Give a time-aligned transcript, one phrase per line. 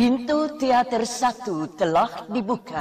[0.00, 2.80] Pintu teater satu telah dibuka.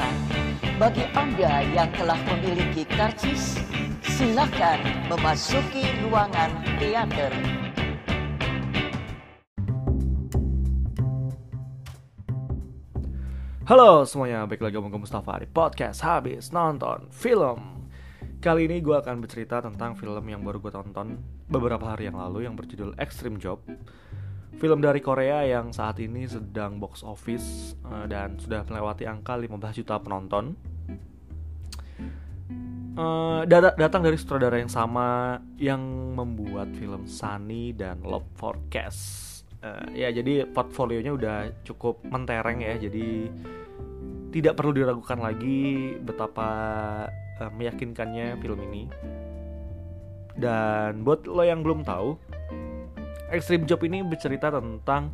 [0.79, 3.59] Bagi Anda yang telah memiliki karcis,
[4.07, 4.79] silakan
[5.11, 6.47] memasuki ruangan
[6.79, 7.35] teater.
[13.67, 17.83] Halo semuanya, balik lagi sama Mustafa di podcast Habis Nonton Film
[18.39, 21.19] Kali ini gue akan bercerita tentang film yang baru gue tonton
[21.51, 23.59] beberapa hari yang lalu yang berjudul Extreme Job
[24.57, 29.79] Film dari Korea yang saat ini sedang box office uh, dan sudah melewati angka 15
[29.85, 30.57] juta penonton.
[32.99, 35.79] Uh, datang dari sutradara yang sama yang
[36.17, 43.31] membuat film Sunny dan Love Forecast uh, ya jadi portfolionya udah cukup mentereng ya jadi
[44.29, 46.49] tidak perlu diragukan lagi betapa
[47.41, 48.83] uh, meyakinkannya film ini.
[50.39, 52.15] Dan buat lo yang belum tahu
[53.29, 55.13] Extreme Job ini bercerita tentang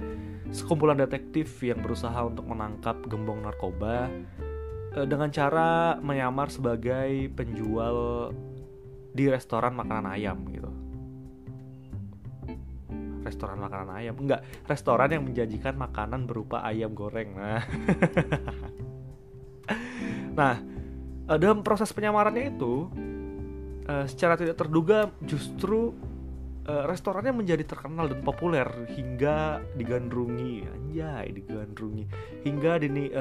[0.56, 4.08] sekumpulan detektif yang berusaha untuk menangkap gembong narkoba
[4.96, 8.32] uh, dengan cara menyamar sebagai penjual
[9.16, 10.72] di restoran makanan ayam gitu.
[13.24, 14.16] Restoran makanan ayam.
[14.16, 17.64] Enggak restoran yang menjanjikan makanan berupa ayam goreng nah.
[20.36, 20.60] Nah
[21.32, 22.92] eh, dalam proses penyamarannya itu
[23.88, 25.96] eh, secara tidak terduga justru
[26.66, 32.06] eh, restorannya menjadi terkenal dan populer hingga digandrungi anjay digandrungi
[32.44, 33.12] hingga dini,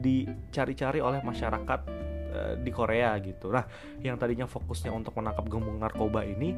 [0.00, 2.00] dicari-cari oleh masyarakat
[2.30, 3.50] Eh, di Korea gitu.
[3.50, 3.66] Nah,
[4.06, 6.54] yang tadinya fokusnya untuk menangkap gembong narkoba ini,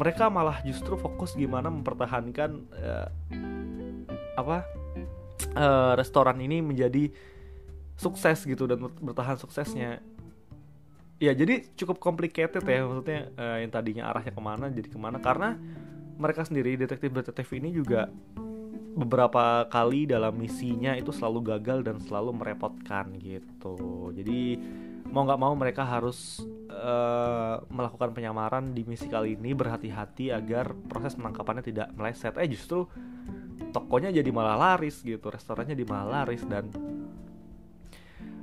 [0.00, 3.08] mereka malah justru fokus gimana mempertahankan uh,
[4.40, 4.64] apa
[5.60, 7.12] uh, restoran ini menjadi
[8.00, 10.00] sukses gitu dan bertahan suksesnya.
[11.20, 15.20] Ya, jadi cukup complicated ya maksudnya uh, yang tadinya arahnya ke mana jadi ke mana
[15.20, 15.52] karena
[16.16, 18.08] mereka sendiri detektif-detektif ini juga
[18.96, 24.10] beberapa kali dalam misinya itu selalu gagal dan selalu merepotkan gitu.
[24.16, 24.58] Jadi
[25.10, 26.40] mau nggak mau mereka harus
[26.70, 32.86] uh, melakukan penyamaran di misi kali ini berhati-hati agar proses penangkapannya tidak meleset eh justru
[33.74, 36.70] tokonya jadi malah laris gitu restorannya jadi malah laris dan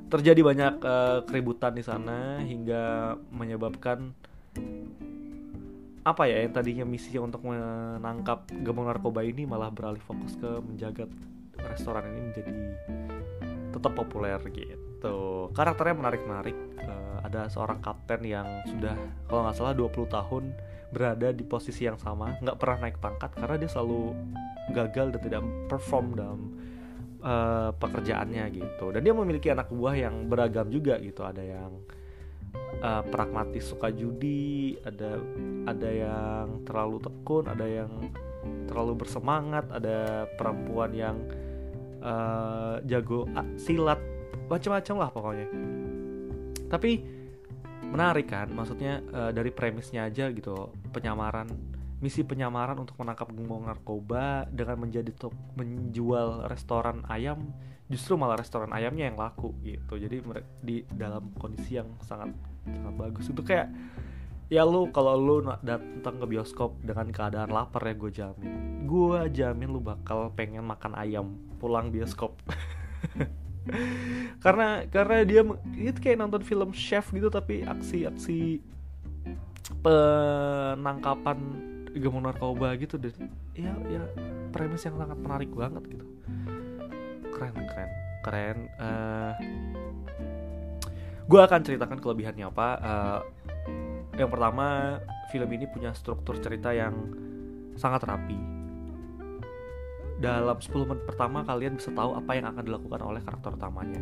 [0.08, 4.16] terjadi banyak uh, keributan di sana hingga menyebabkan
[6.08, 11.04] apa ya yang tadinya misinya untuk menangkap gembong narkoba ini malah beralih fokus ke menjaga
[11.60, 12.54] restoran ini menjadi
[13.76, 15.52] tetap populer gitu.
[15.52, 16.56] Karakternya menarik-menarik.
[16.80, 18.96] Uh, ada seorang kapten yang sudah
[19.28, 20.44] kalau nggak salah 20 tahun
[20.96, 24.16] berada di posisi yang sama nggak pernah naik pangkat karena dia selalu
[24.72, 26.42] gagal dan tidak perform dalam
[27.22, 28.92] uh, pekerjaannya gitu.
[28.94, 31.24] Dan dia memiliki anak buah yang beragam juga gitu.
[31.24, 31.72] Ada yang
[32.82, 35.20] uh, pragmatis suka judi ada
[35.68, 37.92] ada yang terlalu tekun ada yang
[38.70, 41.18] terlalu bersemangat ada perempuan yang
[42.00, 43.28] uh, jago
[43.60, 44.00] silat
[44.48, 45.48] macam-macam lah pokoknya.
[46.68, 46.92] Tapi
[47.88, 51.48] menarik kan maksudnya uh, dari premisnya aja gitu penyamaran
[51.98, 57.54] misi penyamaran untuk menangkap gembong narkoba dengan menjadi top menjual restoran ayam
[57.88, 59.98] justru malah restoran ayamnya yang laku gitu.
[59.98, 60.22] Jadi
[60.62, 62.36] di dalam kondisi yang sangat
[62.68, 63.32] sangat bagus.
[63.32, 63.72] Itu kayak
[64.52, 68.54] ya lu kalau lu datang ke bioskop dengan keadaan lapar ya gue jamin.
[68.86, 72.36] Gue jamin lu bakal pengen makan ayam pulang bioskop.
[74.44, 75.44] Karena karena dia
[75.76, 78.64] itu kayak nonton film chef gitu tapi aksi-aksi
[79.84, 81.40] penangkapan
[82.02, 83.14] gemuk narkoba gitu dan
[83.54, 84.04] ya ya
[84.52, 86.06] premis yang sangat menarik banget gitu.
[87.34, 87.92] Keren keren
[88.26, 89.34] keren uh, eh,
[91.28, 92.68] gue akan ceritakan kelebihannya apa.
[92.80, 93.20] Uh,
[94.18, 94.98] yang pertama
[95.30, 96.94] film ini punya struktur cerita yang
[97.78, 98.40] sangat rapi.
[100.18, 104.02] Dalam 10 menit pertama kalian bisa tahu apa yang akan dilakukan oleh karakter utamanya.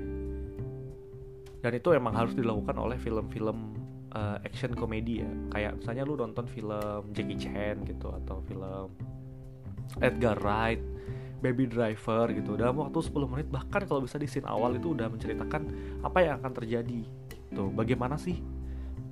[1.59, 3.84] Dan itu emang harus dilakukan oleh film-film
[4.15, 5.29] uh, action komedi ya.
[5.51, 8.89] Kayak misalnya lu nonton film Jackie Chan gitu atau film
[9.99, 10.81] Edgar Wright
[11.43, 12.57] Baby Driver gitu.
[12.57, 15.61] Dalam waktu 10 menit bahkan kalau bisa di scene awal itu udah menceritakan
[16.01, 17.05] apa yang akan terjadi
[17.53, 18.41] tuh bagaimana sih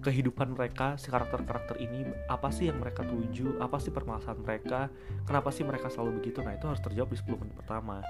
[0.04, 4.92] kehidupan mereka si karakter-karakter ini apa sih yang mereka tuju apa sih permasalahan mereka
[5.24, 6.44] kenapa sih mereka selalu begitu?
[6.44, 8.04] Nah itu harus terjawab di 10 menit pertama.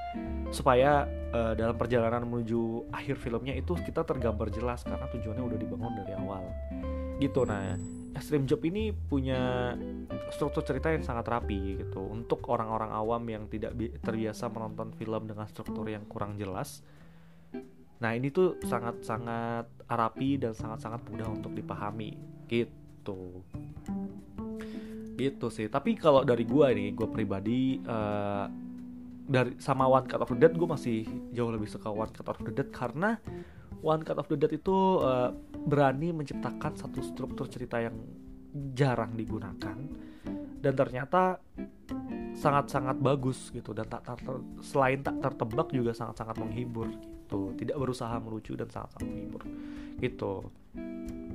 [0.50, 5.94] Supaya uh, dalam perjalanan menuju akhir filmnya itu kita tergambar jelas karena tujuannya udah dibangun
[6.02, 6.44] dari awal.
[7.22, 7.42] Gitu.
[7.46, 7.78] Nah
[8.14, 9.74] Extreme Job ini punya
[10.30, 12.02] struktur cerita yang sangat rapi gitu.
[12.06, 16.86] Untuk orang-orang awam yang tidak terbiasa menonton film dengan struktur yang kurang jelas
[18.04, 22.20] Nah ini tuh sangat-sangat rapi dan sangat-sangat mudah untuk dipahami
[22.52, 23.48] gitu.
[25.16, 25.72] Gitu sih.
[25.72, 28.52] Tapi kalau dari gue nih, gue pribadi uh,
[29.24, 32.44] dari sama One Cut of the Dead gue masih jauh lebih suka One Cut of
[32.44, 33.16] the Dead karena
[33.80, 35.32] One Cut of the Dead itu uh,
[35.64, 37.96] berani menciptakan satu struktur cerita yang
[38.76, 39.80] jarang digunakan
[40.64, 41.44] dan ternyata
[42.40, 43.76] sangat-sangat bagus gitu.
[43.76, 44.16] Dan tak ter,
[44.64, 47.52] selain tak tertebak juga sangat-sangat menghibur gitu.
[47.60, 49.44] Tidak berusaha melucu dan sangat-sangat menghibur
[50.00, 50.48] gitu.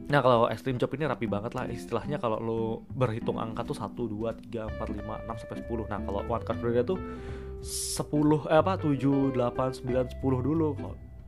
[0.08, 1.68] Nah kalau extreme job ini rapi banget lah.
[1.68, 2.60] Istilahnya kalau lo
[2.96, 6.58] berhitung angka tuh 1, 2, 3, 4, 5, 6, sampai 10 Nah kalau one card
[6.64, 6.98] berbeda tuh
[7.60, 10.72] 10, eh apa 7, 8, 9, 10 dulu.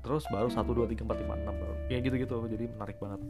[0.01, 2.37] Terus baru 1, 2, 3, 4, 5, 6 Ya gitu-gitu.
[2.49, 3.21] Jadi menarik banget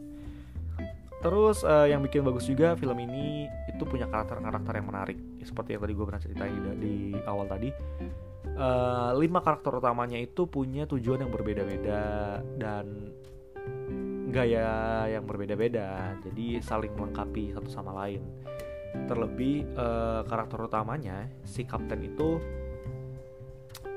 [1.21, 5.17] Terus uh, yang bikin bagus juga film ini itu punya karakter-karakter yang menarik.
[5.45, 6.95] Seperti yang tadi gue pernah ceritain di, di
[7.29, 7.69] awal tadi.
[8.57, 12.85] Uh, Lima karakter utamanya itu punya tujuan yang berbeda-beda Dan
[14.33, 16.17] gaya yang berbeda-beda.
[16.25, 18.25] Jadi saling melengkapi satu sama lain.
[19.05, 22.41] Terlebih uh, karakter utamanya si kapten itu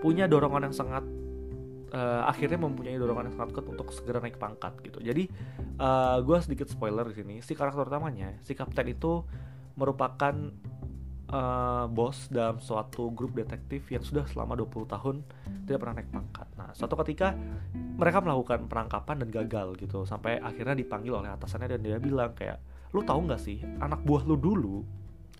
[0.04, 1.23] punya dorongan yang sangat
[1.94, 4.98] uh, akhirnya mempunyai dorongan yang sangat kuat untuk segera naik pangkat gitu.
[4.98, 5.30] Jadi
[5.78, 7.34] uh, eh, gue sedikit spoiler di sini.
[7.40, 9.22] Si karakter utamanya si kapten itu
[9.78, 10.34] merupakan
[11.30, 15.16] uh, bos dalam suatu grup detektif yang sudah selama 20 tahun
[15.64, 16.48] tidak pernah naik pangkat.
[16.58, 17.32] Nah, suatu ketika
[17.94, 22.58] mereka melakukan penangkapan dan gagal gitu sampai akhirnya dipanggil oleh atasannya dan dia bilang kayak
[22.94, 24.86] lu tahu nggak sih anak buah lu dulu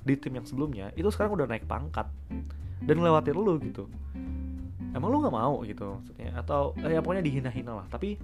[0.04, 2.06] di tim yang sebelumnya itu sekarang udah naik pangkat
[2.84, 3.86] dan ngelewatin lu gitu
[4.94, 6.30] emang lu nggak mau gitu maksudnya?
[6.38, 7.86] Atau eh, ya pokoknya dihina-hina lah.
[7.90, 8.16] Tapi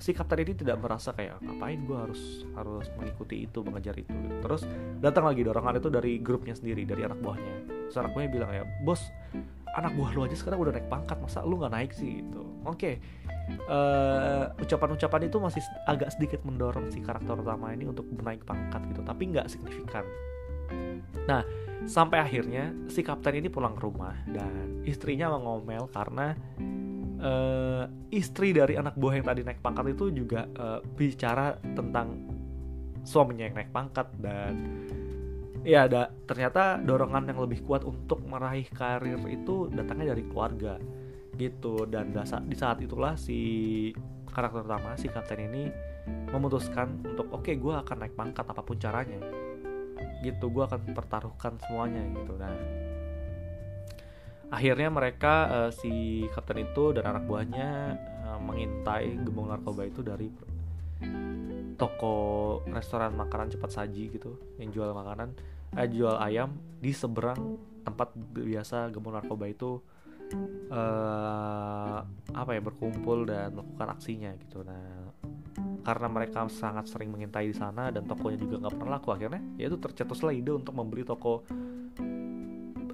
[0.00, 2.22] si kapten ini tidak merasa kayak ngapain gue harus
[2.56, 4.10] harus mengikuti itu mengejar itu?
[4.10, 4.36] Gitu.
[4.40, 4.62] terus
[5.00, 7.54] datang lagi dorongan itu dari grupnya sendiri dari anak buahnya.
[7.92, 9.04] Terus anak buahnya bilang ya bos
[9.74, 12.24] anak buah lu aja sekarang udah naik pangkat masa lu nggak naik sih?
[12.24, 12.42] Gitu.
[12.64, 12.94] Oke okay.
[13.68, 18.80] uh, eh, ucapan-ucapan itu masih agak sedikit mendorong si karakter utama ini untuk menaik pangkat
[18.88, 20.08] gitu tapi nggak signifikan
[21.24, 21.42] nah
[21.84, 26.32] Sampai akhirnya si kapten ini pulang ke rumah dan istrinya mengomel karena
[27.20, 32.24] uh, istri dari anak buah yang tadi naik pangkat itu juga uh, bicara tentang
[33.04, 34.52] suaminya yang naik pangkat dan
[35.60, 40.80] ya ada ternyata dorongan yang lebih kuat untuk meraih karir itu datangnya dari keluarga
[41.36, 41.84] gitu.
[41.84, 42.16] Dan
[42.48, 43.92] di saat itulah si
[44.32, 45.68] karakter utama si kapten ini
[46.32, 49.20] memutuskan untuk oke okay, gue akan naik pangkat apa pun caranya
[50.24, 52.34] gitu gue akan pertaruhkan semuanya gitu.
[52.36, 52.54] Nah
[54.54, 57.98] akhirnya mereka uh, si kapten itu dan anak buahnya
[58.28, 60.30] uh, mengintai gembong narkoba itu dari
[61.74, 62.14] toko
[62.70, 65.34] restoran makanan cepat saji gitu yang jual makanan
[65.74, 69.82] eh, jual ayam di seberang tempat biasa gembong narkoba itu
[70.70, 71.98] uh,
[72.32, 74.62] apa ya berkumpul dan melakukan aksinya gitu.
[74.64, 75.12] Nah
[75.84, 79.68] karena mereka sangat sering mengintai di sana dan tokonya juga nggak pernah laku akhirnya ya
[79.68, 81.44] itu tercetuslah ide untuk membeli toko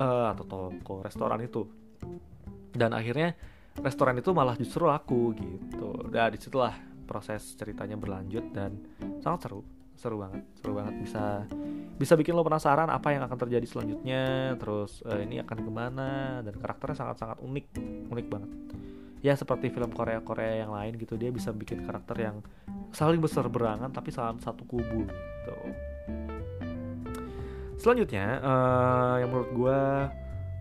[0.01, 1.63] uh, atau toko restoran itu.
[2.73, 3.37] Dan akhirnya
[3.79, 6.09] restoran itu malah justru laku gitu.
[6.09, 8.79] Dan di situlah proses ceritanya berlanjut dan
[9.21, 9.61] sangat seru
[10.01, 10.95] seru banget seru banget.
[11.05, 11.45] Bisa
[12.01, 16.41] bisa bikin lo penasaran apa yang akan terjadi selanjutnya terus uh, ini akan ke mana
[16.41, 17.67] dan karakternya sangat sangat unik
[18.09, 18.51] unik banget.
[19.21, 22.41] Ya seperti film Korea Korea yang lain gitu dia bisa bikin karakter yang
[22.91, 25.57] saling besar berangan tapi salam satu kubu gitu.
[27.81, 29.79] Selanjutnya uh, yang menurut gue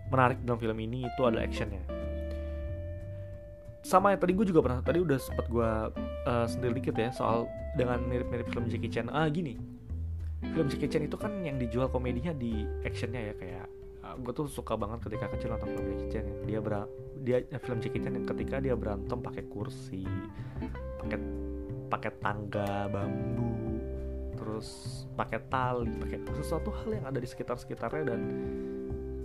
[0.08, 1.84] menarik dalam film ini itu adalah actionnya.
[3.84, 5.70] Sama yang tadi gue juga pernah tadi udah sempat gue
[6.24, 7.44] uh, sendiri dikit ya soal
[7.76, 9.12] dengan mirip-mirip film Jackie Chan.
[9.12, 9.60] Ah gini.
[10.40, 13.66] Film Jackie Chan itu kan yang dijual komedinya di actionnya ya kayak
[14.10, 16.34] gue tuh suka banget ketika kecil nonton film Jackie Chan ya.
[16.48, 16.72] dia ber
[17.20, 20.02] dia film Jackie Chan yang ketika dia berantem pakai kursi
[20.98, 21.18] pakai
[21.90, 23.50] pakai tangga bambu
[24.38, 24.68] terus
[25.18, 28.22] pakai tali pakai sesuatu hal yang ada di sekitar sekitarnya dan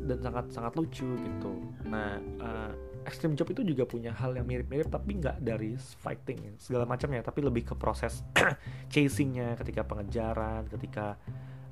[0.06, 1.54] dan sangat sangat lucu gitu.
[1.90, 2.72] Nah uh,
[3.06, 7.46] Extreme Job itu juga punya hal yang mirip-mirip tapi nggak dari fighting segala macamnya tapi
[7.46, 8.26] lebih ke proses
[8.94, 11.18] chasingnya ketika pengejaran ketika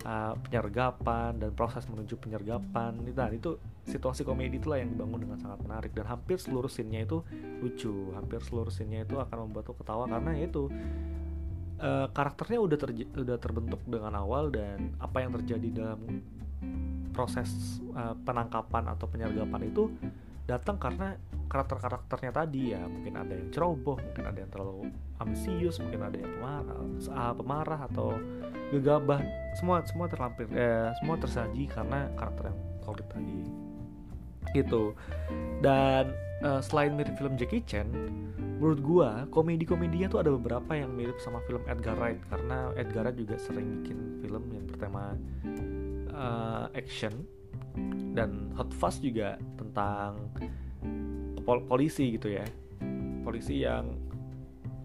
[0.03, 2.95] uh, penyergapan dan proses menuju penyergapan.
[2.95, 7.23] Nah itu situasi komedi itulah yang dibangun dengan sangat menarik dan hampir seluruh scene-nya itu
[7.59, 8.11] lucu.
[8.15, 10.71] Hampir seluruh scene-nya itu akan membuat lo ketawa karena itu
[11.83, 12.77] uh, karakternya udah
[13.19, 15.99] udah terbentuk dengan awal dan apa yang terjadi dalam
[17.13, 19.91] proses uh, penangkapan atau penyergapan itu
[20.43, 21.15] datang karena
[21.47, 22.81] karakter-karakternya tadi ya.
[22.83, 24.89] Mungkin ada yang ceroboh mungkin ada yang terlalu
[25.21, 28.17] ambisius mungkin ada yang pemarah, pemarah atau
[28.73, 29.21] gegabah.
[29.55, 33.39] Semua semua terlampir eh, semua tersaji karena karakter yang solid tadi.
[34.53, 34.83] Gitu.
[35.63, 36.11] Dan
[36.43, 37.87] uh, selain mirip film Jackie Chan
[38.59, 42.19] menurut gua komedi komedinya tuh ada beberapa yang mirip sama film Edgar Wright.
[42.27, 45.15] Karena Edgar Wright juga sering bikin film yang bertema
[46.11, 47.23] uh, action.
[48.13, 49.41] Dan Hot Fuzz juga
[49.73, 50.29] tentang
[51.41, 52.45] pol polisi gitu ya.
[53.25, 53.89] Polisi yang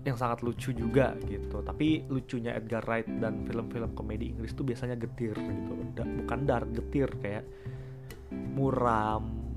[0.08, 1.60] yang sangat lucu juga gitu.
[1.60, 5.72] Tapi lucunya Edgar Wright dan film-film komedi Inggris tuh biasanya getir gitu.
[6.24, 7.44] Bukan dark getir kayak
[8.32, 9.52] muram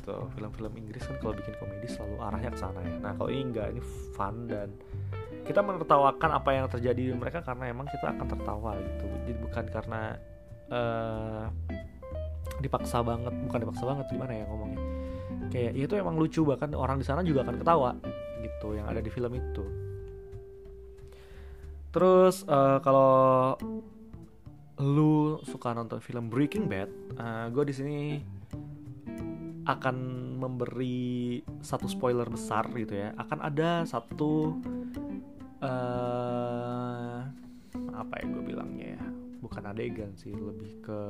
[0.00, 0.16] gitu.
[0.40, 2.96] Film-film Inggris kan kalau bikin komedi selalu arahnya ke sana ya.
[2.96, 3.82] Nah kalau ini enggak ini
[4.16, 4.72] fun dan
[5.44, 9.04] kita menertawakan apa yang terjadi di mereka karena emang kita akan tertawa gitu.
[9.04, 10.02] Jadi bukan karena
[10.72, 11.44] uh,
[12.60, 14.80] dipaksa banget bukan dipaksa banget gimana ya ngomongnya?
[15.50, 17.90] Kayak ya itu emang lucu bahkan orang di sana juga akan ketawa
[18.44, 19.64] gitu yang ada di film itu.
[21.90, 23.58] Terus uh, kalau
[24.80, 26.88] lu suka nonton film Breaking Bad
[27.20, 27.98] uh, eh, gue di sini
[29.68, 29.96] akan
[30.40, 33.12] memberi satu spoiler besar gitu ya.
[33.18, 34.56] Akan ada satu
[35.60, 37.18] uh,
[37.92, 39.04] apa ya gue bilangnya ya?
[39.42, 41.00] Bukan adegan sih lebih ke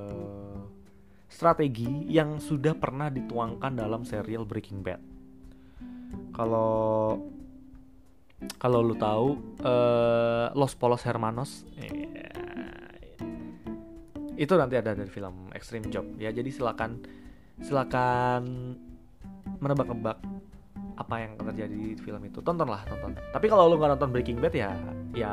[1.30, 5.00] strategi yang sudah pernah dituangkan dalam serial Breaking Bad.
[6.34, 7.14] Kalau
[8.58, 11.92] kalau lu tahu uh, Los Polos Hermanos yeah,
[14.34, 16.34] itu nanti ada dari film Extreme Job ya.
[16.34, 16.98] Jadi silakan
[17.62, 18.74] silakan
[19.62, 20.18] menebak-nebak
[20.98, 22.42] apa yang terjadi di film itu.
[22.42, 23.14] Tontonlah, tonton.
[23.30, 24.74] Tapi kalau lu nggak nonton Breaking Bad ya
[25.14, 25.32] ya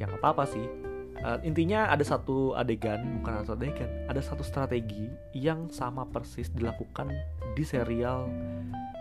[0.00, 0.89] ya apa-apa sih
[1.24, 7.12] uh, intinya ada satu adegan bukan satu adegan ada satu strategi yang sama persis dilakukan
[7.54, 8.28] di serial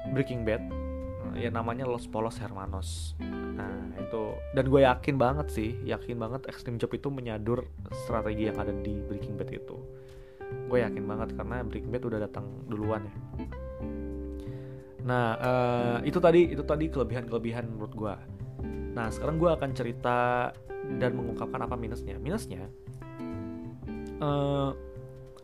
[0.10, 0.64] Breaking Bad.
[1.30, 3.14] Uh, ya namanya Los Polos Hermanos.
[3.56, 7.68] Nah itu dan gue yakin banget sih yakin banget Extreme Job itu menyadur
[8.06, 9.78] strategi yang ada di Breaking Bad itu.
[10.66, 13.16] Gue yakin banget karena Breaking Bad udah datang duluan ya.
[15.06, 18.14] Nah uh, itu tadi itu tadi kelebihan kelebihan menurut gue
[18.94, 20.50] nah sekarang gue akan cerita
[20.98, 22.16] dan mengungkapkan apa minusnya.
[22.18, 22.68] Minusnya
[24.20, 24.72] uh,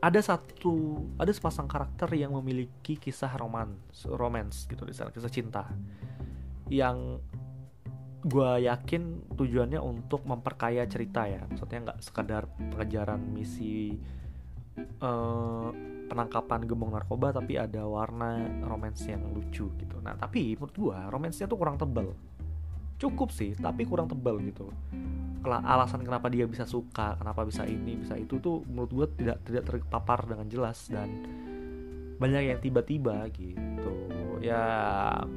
[0.03, 3.73] ada satu ada sepasang karakter yang memiliki kisah roman
[4.05, 5.65] romance gitu di sana kisah cinta
[6.69, 7.17] yang
[8.25, 11.45] gue yakin tujuannya untuk memperkaya cerita ya.
[11.45, 13.93] Maksudnya nggak sekedar pengejaran misi
[15.01, 15.69] uh,
[16.09, 19.97] penangkapan gembong narkoba tapi ada warna romance yang lucu gitu.
[20.01, 22.17] Nah tapi menurut gue romansnya tuh kurang tebel
[22.95, 24.71] cukup sih tapi kurang tebel gitu.
[25.45, 29.63] Alasan kenapa dia bisa suka kenapa bisa ini bisa itu tuh menurut gue tidak tidak
[29.69, 31.21] terpapar dengan jelas dan
[32.17, 33.93] banyak yang tiba-tiba gitu.
[34.41, 34.61] Ya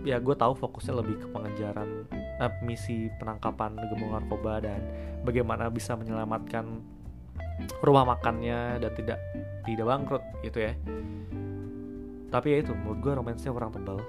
[0.05, 4.81] ya gue tahu fokusnya lebih ke pengejaran eh, misi penangkapan gembong narkoba dan
[5.29, 6.81] bagaimana bisa menyelamatkan
[7.83, 9.19] rumah makannya dan tidak
[9.67, 10.73] tidak bangkrut gitu ya.
[12.29, 14.00] Tapi ya itu menurut gue romansnya kurang tebal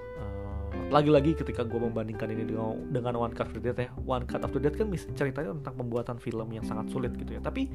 [0.90, 4.42] lagi-lagi ketika gue membandingkan ini dengan, dengan One Cut of the Dead ya One Cut
[4.42, 7.40] of the Dead kan ceritanya tentang pembuatan film yang sangat sulit gitu ya.
[7.42, 7.70] Tapi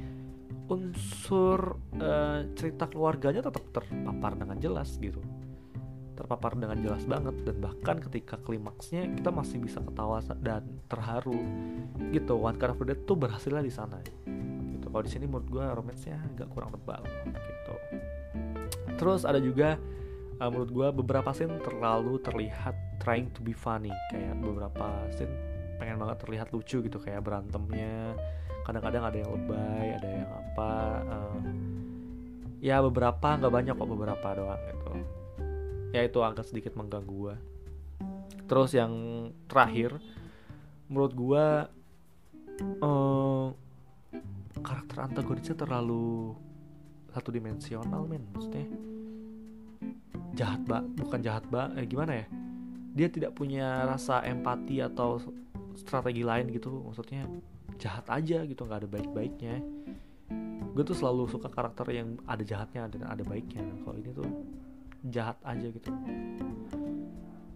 [0.65, 5.21] unsur uh, cerita keluarganya tetap terpapar dengan jelas gitu.
[6.15, 11.39] Terpapar dengan jelas banget dan bahkan ketika klimaksnya kita masih bisa ketawa dan terharu
[12.11, 12.35] gitu.
[12.39, 13.99] One Cut of the Dead tuh berhasilnya di sana
[14.75, 14.87] gitu.
[14.91, 17.75] Kalau di sini menurut gue romansnya agak kurang tebal gitu.
[18.95, 19.75] Terus ada juga
[20.39, 23.94] uh, menurut gue beberapa scene terlalu terlihat trying to be funny.
[24.12, 25.32] Kayak beberapa scene
[25.75, 28.15] pengen banget terlihat lucu gitu kayak berantemnya.
[28.65, 30.72] Kadang-kadang ada yang lebay ada yang apa
[31.06, 31.39] uh,
[32.63, 34.94] ya beberapa nggak banyak kok beberapa doang gitu.
[35.94, 37.36] Ya itu agak sedikit mengganggu gue
[38.46, 38.94] terus yang
[39.50, 39.98] terakhir
[40.89, 41.46] menurut gue
[42.82, 43.48] uh,
[44.62, 46.38] karakter antagonisnya terlalu
[47.10, 48.70] satu dimensional men maksudnya
[50.36, 52.25] jahat mbak bukan jahat mbak eh, gimana ya?
[52.96, 55.20] Dia tidak punya rasa empati atau
[55.75, 57.27] strategi lain gitu maksudnya
[57.75, 59.56] jahat aja gitu nggak ada baik-baiknya.
[60.75, 63.63] Gue tuh selalu suka karakter yang ada jahatnya dan ada baiknya.
[63.84, 64.27] Kalau ini tuh
[65.08, 65.92] jahat aja gitu.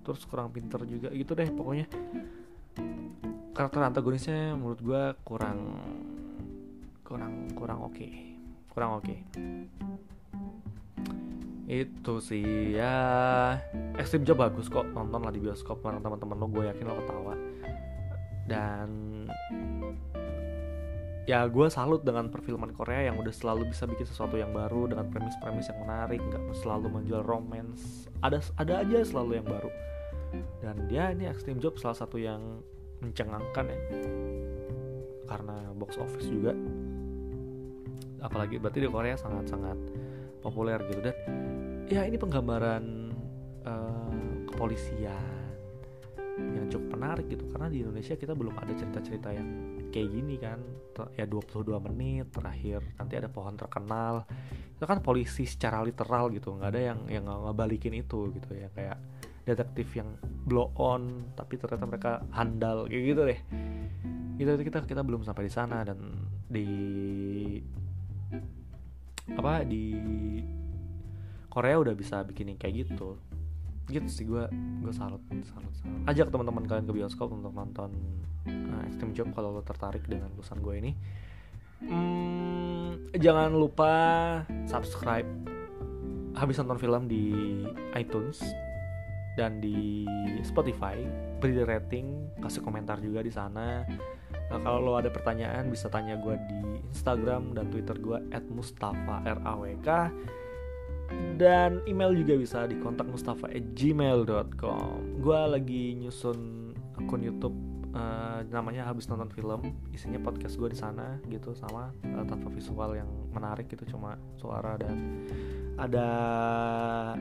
[0.03, 1.87] Terus kurang pinter juga gitu deh pokoknya.
[3.51, 5.59] Karakter antagonisnya menurut gue kurang
[7.03, 7.95] kurang kurang oke.
[7.95, 8.11] Okay.
[8.71, 9.07] kurang oke.
[9.07, 9.19] okay
[11.69, 12.97] itu sih ya.
[13.93, 14.89] Extreme Job bagus kok.
[14.89, 17.33] Nonton lah di bioskop bareng teman-teman lo gue yakin lo ketawa.
[18.49, 18.89] Dan
[21.29, 25.13] ya gue salut dengan perfilman Korea yang udah selalu bisa bikin sesuatu yang baru dengan
[25.13, 28.09] premis-premis yang menarik nggak selalu menjual romance.
[28.25, 29.69] Ada ada aja selalu yang baru.
[30.65, 32.65] Dan dia ini Extreme Job salah satu yang
[33.05, 33.79] mencengangkan ya.
[35.29, 36.57] Karena box office juga.
[38.25, 39.77] Apalagi berarti di Korea sangat-sangat
[40.39, 40.99] populer gitu.
[41.03, 41.15] Dan
[41.89, 42.85] ya ini penggambaran
[43.65, 45.39] uh, kepolisian
[46.39, 47.43] yang cukup menarik gitu.
[47.51, 49.47] Karena di Indonesia kita belum ada cerita-cerita yang
[49.91, 50.59] kayak gini kan.
[51.15, 54.27] Ya 22 menit terakhir nanti ada pohon terkenal.
[54.75, 58.67] Itu kan polisi secara literal gitu nggak ada yang yang ngebalikin itu gitu ya.
[58.75, 58.99] Kayak
[59.47, 60.13] detektif yang
[60.45, 63.39] blow on tapi ternyata mereka handal kayak gitu deh.
[64.39, 65.83] Itu kita kita belum sampai di sana.
[65.87, 65.99] Dan
[66.49, 66.67] di
[69.35, 69.97] apa di
[71.49, 73.17] Korea udah bisa bikin yang kayak gitu.
[73.89, 74.45] Gitu sih gue
[74.85, 76.01] gue salut salut salut.
[76.05, 77.89] Ajak teman-teman kalian ke bioskop untuk nonton
[78.45, 80.91] uh, Extreme Job kalau lo tertarik dengan tulisan gue ini.
[81.79, 83.93] Hmm, jangan lupa
[84.67, 85.27] subscribe
[86.35, 87.25] habis nonton film di
[87.97, 88.43] iTunes
[89.39, 90.05] dan di
[90.45, 90.99] Spotify.
[91.39, 93.87] Beri rating kasih komentar juga di sana
[94.49, 98.17] nah, kalau lo ada pertanyaan bisa tanya gue di Instagram dan Twitter gue
[98.49, 99.87] @mustafa_rawk
[101.41, 109.09] dan email juga bisa di kontak mustafa@gmail.com gue lagi nyusun akun YouTube uh, namanya habis
[109.09, 113.97] nonton film isinya podcast gue di sana gitu sama uh, tanpa visual yang menarik gitu
[113.97, 115.25] cuma suara dan
[115.79, 116.07] ada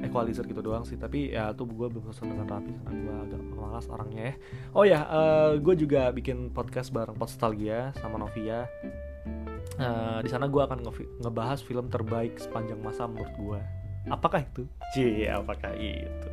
[0.02, 0.98] equalizer gitu doang sih.
[0.98, 4.34] Tapi ya tuh gue belum susun dengan rapi karena gue agak malas orangnya ya.
[4.75, 8.66] Oh ya uh, gue juga bikin podcast bareng Postalgia sama Novia.
[9.78, 13.60] Uh, di sana gue akan nge ngebahas film terbaik sepanjang masa menurut gue
[14.10, 14.64] apakah itu?
[14.96, 16.28] C apakah itu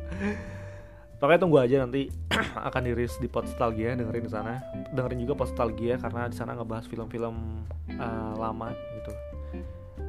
[1.16, 2.12] Pokoknya tunggu aja nanti
[2.68, 4.60] akan dirilis di Postalgia dengerin di sana.
[4.92, 7.64] Dengerin juga Postalgia karena di sana ngebahas film-film
[7.96, 9.12] uh, lama gitu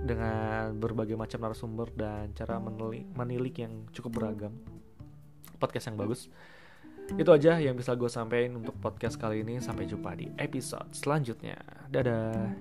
[0.08, 4.56] dengan berbagai macam narasumber dan cara menilik, menilik yang cukup beragam.
[5.60, 6.32] Podcast yang bagus.
[7.16, 9.64] Itu aja yang bisa gue sampaikan untuk podcast kali ini.
[9.64, 11.56] Sampai jumpa di episode selanjutnya.
[11.88, 12.52] Dadah.